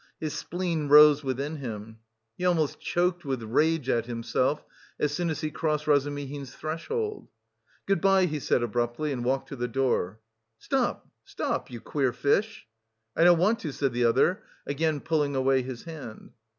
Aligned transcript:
His 0.19 0.33
spleen 0.33 0.87
rose 0.87 1.23
within 1.23 1.57
him. 1.57 1.99
He 2.35 2.43
almost 2.43 2.79
choked 2.79 3.23
with 3.23 3.43
rage 3.43 3.87
at 3.87 4.07
himself 4.07 4.65
as 4.99 5.11
soon 5.13 5.29
as 5.29 5.41
he 5.41 5.51
crossed 5.51 5.85
Razumihin's 5.85 6.55
threshold. 6.55 7.27
"Good 7.85 8.01
bye," 8.01 8.25
he 8.25 8.39
said 8.39 8.63
abruptly, 8.63 9.11
and 9.11 9.23
walked 9.23 9.49
to 9.49 9.55
the 9.55 9.67
door. 9.67 10.19
"Stop, 10.57 11.07
stop! 11.23 11.69
You 11.69 11.81
queer 11.81 12.13
fish." 12.13 12.65
"I 13.15 13.23
don't 13.23 13.37
want 13.37 13.59
to," 13.59 13.71
said 13.71 13.93
the 13.93 14.05
other, 14.05 14.41
again 14.65 15.01
pulling 15.01 15.35
away 15.35 15.61
his 15.61 15.83
hand. 15.83 16.31